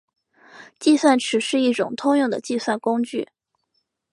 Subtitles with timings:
[0.79, 3.29] 计算尺是一种通用的计算工具。